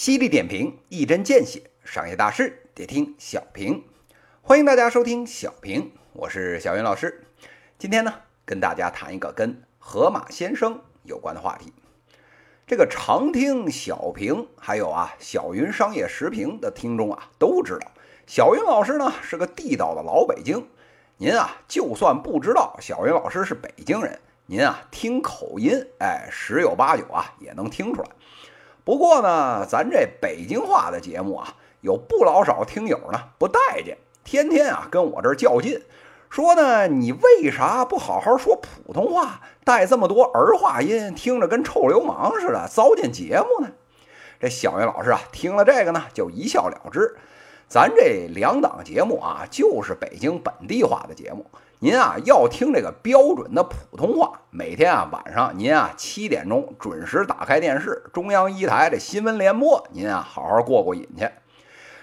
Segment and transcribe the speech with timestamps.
[0.00, 3.84] 犀利点评，一针见血，商业大事得听小平。
[4.40, 7.26] 欢迎大家收听小平，我是小云老师。
[7.78, 8.14] 今天呢，
[8.46, 11.74] 跟大家谈一个跟河马先生有关的话题。
[12.66, 17.92] 这个常听小平还有啊小云商业时评的听众啊，都知道
[18.26, 20.66] 小云老师呢是个地道的老北京。
[21.18, 28.08] 您啊，就算不知道小云老师是北京人，您啊听口音，哎，十有八九啊也能听出来。
[28.84, 35.82] 不过呢，咱这北京话的节目啊，有不老少听友呢不待见，天天啊跟我这儿较劲，
[36.28, 43.72] 说呢你为啥不好好说普通话，带这么多儿化音，听着跟臭流氓似的，糟践节目呢？
[44.40, 47.16] 这小云老师啊听了这个呢，就一笑了之。
[47.70, 51.46] 咱这两档节目啊，就是北京本地化的节目。
[51.78, 61.28] 您啊，要听这个标准的普通话，每天啊晚上您啊七点钟准时打开电视，中央一台这新闻联播，您啊好好过过瘾去。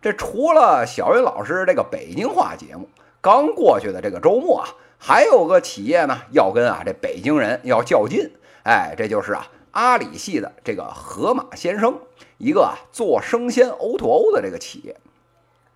[0.00, 2.88] 这除了小云老师这个北京话节目，
[3.20, 8.30] 刚过去的这个周末啊，还有个企业呢要跟啊这北京人要较劲。
[8.62, 11.98] 哎，这就是啊阿里系的这个河马先生，
[12.36, 14.96] 一个啊做生鲜 O2O 的这个企业。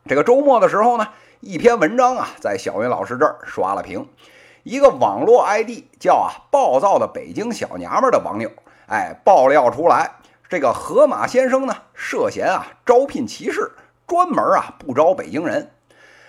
[0.05, 1.07] 这个周末的时候呢，
[1.39, 4.09] 一篇文章啊，在小云老师这儿刷了屏。
[4.65, 8.51] 一个网络 ID 叫啊“暴躁的北京小娘们”的网友，
[8.89, 10.11] 哎，爆料出来，
[10.49, 13.71] 这个河马先生呢，涉嫌啊招聘歧视，
[14.09, 15.71] 专门啊不招北京人。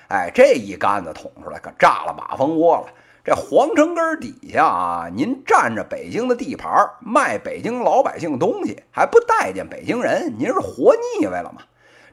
[0.09, 2.85] 哎，这一杆子捅出来，可炸了马蜂窝了。
[3.25, 11.63] 这皇城根底下啊，您占着北京的地盘，卖北京老百姓东西，还不待见北京人，您是活腻歪了吗？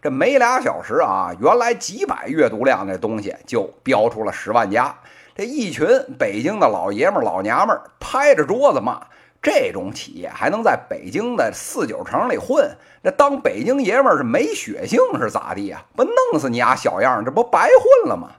[0.02, 4.94] 这没俩小时啊，原来几百阅读量的东西就飙出了十万加。
[5.34, 5.86] 这一群
[6.18, 9.02] 北京的老爷们儿老娘们儿拍着桌子骂：
[9.42, 12.76] 这种企业还能在北京的四九城里混？
[13.02, 15.84] 这当北京爷们儿是没血性是咋地啊？
[15.94, 18.30] 不弄死你丫小样儿，这不白混了吗？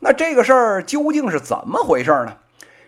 [0.00, 2.36] 那这个事儿究竟是怎么回事呢？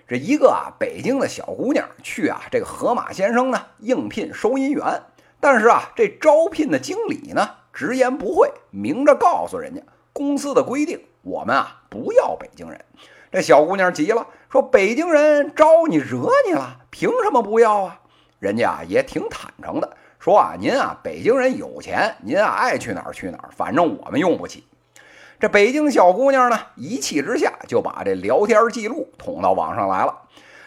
[0.08, 5.02] 这一个啊，北京的小姑娘去啊，这个河马先生呢应聘收银员。
[5.42, 9.82] 但是啊，这招聘的经理呢，直言不讳，明着告诉人家
[10.12, 12.80] 公司的规定，我们啊不要北京人。
[13.32, 16.76] 这小姑娘急了，说：“北京人招你惹你了？
[16.90, 17.98] 凭什么不要啊？”
[18.38, 24.64] 人家啊也挺坦诚的，说：“啊，您啊北京人有钱，您啊爱去哪儿去哪儿，反正我们用不起。”
[25.40, 30.16] 这北京小姑娘呢，一气之下就把这聊天记录捅到网上来了。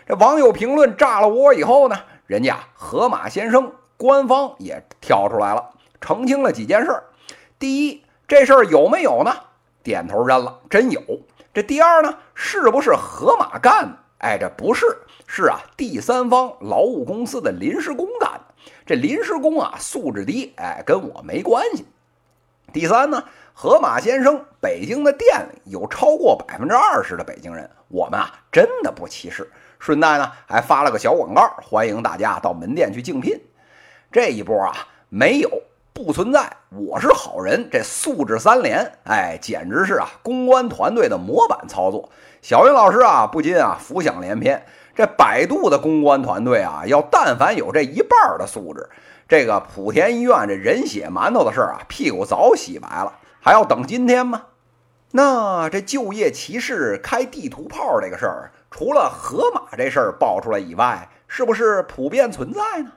[0.06, 1.96] 这网友评论炸了窝以后呢，
[2.28, 3.72] 人家河马先生。
[3.98, 7.04] 官方也跳出来了，澄清了几件事。
[7.58, 9.34] 第一，这事儿有没有呢？
[9.82, 11.02] 点头认了，真有。
[11.54, 13.98] 这第二呢，是不是河马干的？
[14.18, 14.86] 哎，这不是，
[15.28, 18.42] 是啊，第三方劳务公司的临时工干的。
[18.86, 21.86] 这临时工啊，素质低，哎，跟我没关系。
[22.74, 23.24] 第三呢，
[23.54, 29.50] 河马先生北京的店里有超过百分之二十的北京人，我们啊真的不歧视。
[29.80, 33.40] 顺带呢，还发了个小广告，欢迎大家到门店去竞聘。
[34.16, 34.72] 这一波啊，
[35.10, 42.10] 没有不存在，我是好人，这素质三连，哎，简直是啊，公关团队的模板操作。
[42.42, 44.64] 小云老师啊，不禁啊，浮想联翩，
[44.96, 48.90] 这百度的公关团队啊，要但凡有这一半的素质，
[49.28, 54.44] 这个莆田医院这人血馒头的事儿啊，屁股早洗白了，还要等今天吗？
[55.12, 62.94] 那这就业歧视、开地图炮这个事儿，除了河马这事儿爆出来以外，是不是普遍存在呢？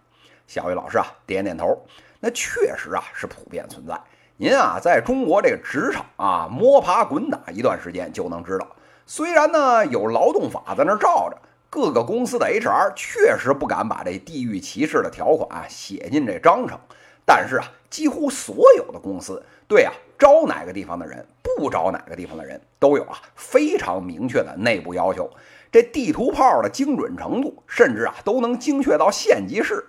[0.49, 1.79] 小雨老师啊，点点头，
[2.21, 4.01] 那确实啊是普遍存在。
[4.39, 8.67] 您啊，在中国这个职场啊摸爬滚打一段时间就能知道，
[9.05, 11.37] 虽然呢有劳动法在那罩着，
[11.69, 16.79] 各个公司的 HR 确实不敢把这地域歧视的条款写进这章程，
[17.27, 25.29] 但是啊，几乎所有的公司对啊招哪个地方的人，不招哪个地方的人都有啊非常明确的内部要求。
[25.71, 29.85] 这地图炮的精准程度，甚至啊都能精确到县级市。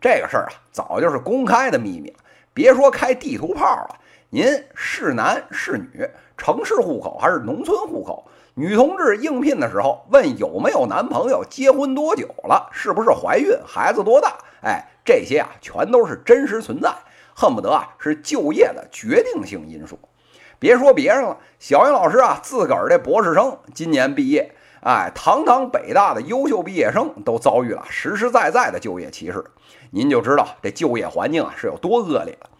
[0.00, 2.16] 这个事儿啊，早就是公开的秘密了。
[2.54, 3.96] 别说开地图炮了，
[4.30, 8.24] 您是男是女，城市户口还是农村户口？
[8.54, 14.36] 女同志应聘的时候问有没有男朋友，结婚多久了，是不是怀孕，孩子多大？
[14.62, 16.92] 哎，这些啊，全都是真实存在，
[17.34, 19.98] 恨不得啊是就业的决定性因素。
[20.58, 24.52] 别说别人了，小英老师啊，自个儿这博士生今年毕业。
[24.80, 29.44] 哎，堂堂北大的优秀毕业生都遭遇了实实在在的就业歧视，
[29.90, 32.50] 您就知道这就业环境啊是有多恶劣了。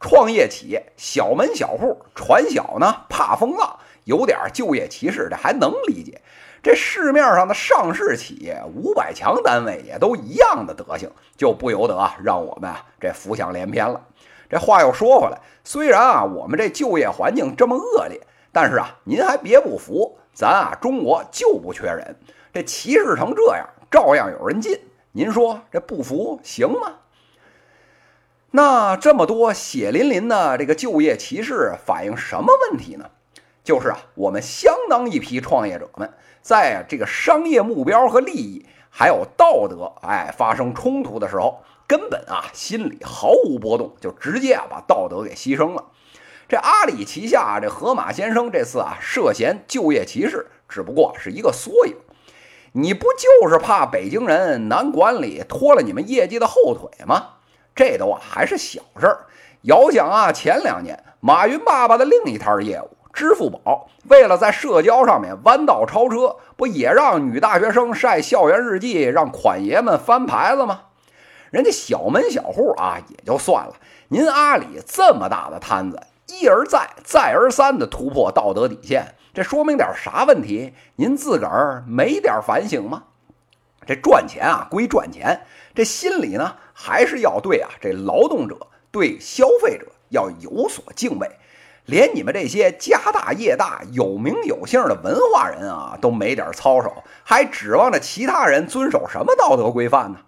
[0.00, 6.20] 创业企业小门小户，船小呢怕风浪，有点就业歧视，这还能理解。
[6.62, 14.00] 这市面上的上市企业、五百强单位也都一样的德行，就不由得啊让我们啊这浮想联翩了。
[14.48, 18.20] 这话又说回来，虽然啊我们这就业环境这么恶劣，
[18.52, 22.16] 但是啊您还别不服，咱啊中国就不缺人，
[22.52, 24.80] 这歧视成这样，照样有人进。
[25.12, 26.96] 您说这不服行吗？
[28.50, 33.10] 那这么多血淋淋的这个就业歧视反映什么问题呢？
[33.62, 45.84] 就是啊，我们相当一批创业者们在这个商业目标和利益还有道德哎发生冲突的时候，根本啊心里毫无波动，就直接啊把道德给牺牲了。
[46.54, 51.96] 这阿里旗下这河马先生这次啊涉嫌就业歧视，只不过是一个缩影。
[52.70, 57.30] 你不就是怕北京人难管理，拖了你们业绩的后腿吗？
[57.74, 59.26] 这都啊还是小事儿。
[59.62, 70.82] 遥想啊，前两年马云爸爸的另一摊业务支付宝，为了在社交上面弯道超车，不也让女大学生晒校园日记，让款爷们翻牌子吗？
[71.50, 73.74] 人家小门小户啊也就算了，
[74.06, 80.72] 您阿里这么大的摊子，一而再、再而三的突破道德底线，这说明点啥问题？
[80.96, 83.04] 您自个儿没点反省吗？
[83.86, 85.42] 这赚钱啊归赚钱，
[85.74, 86.56] 这心里呢？
[86.72, 88.56] 还是要对啊，这劳动者、
[88.90, 91.30] 对消费者要有所敬畏。
[91.84, 100.20] 连你们这些家大业大、有名有姓的文化人啊，都没点操守，还指望着其他人遵守什么道德规范呢？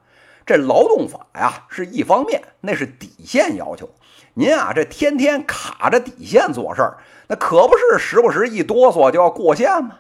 [0.45, 3.89] 这劳动法呀是一方面，那是底线要求。
[4.35, 6.99] 您啊，这天天卡着底线做事儿，
[7.29, 9.97] 那可不是时不时一哆嗦就要过线吗？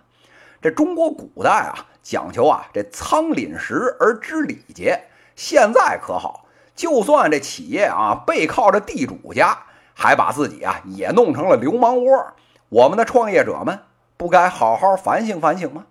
[0.60, 5.04] 这中国古代啊，讲求啊，这仓廪实而知礼节。
[5.34, 9.58] 现在可好，就算这企业啊背靠着地主家，
[9.94, 12.32] 还把自己啊也弄成了流氓窝，
[12.68, 13.80] 我们的创业者们
[14.16, 15.86] 不该好好反省反省吗？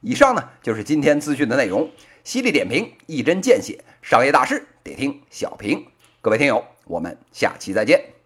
[0.00, 1.90] 以上呢就是今天资讯的内容，
[2.22, 5.86] 犀利点评，一针见血，商业大事得听小平。
[6.20, 8.17] 各位听友，我们下期再见。